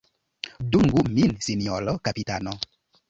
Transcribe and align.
Dungu 0.71 1.03
min 1.17 1.37
sinjoro 1.49 1.97
kapitano! 2.09 2.57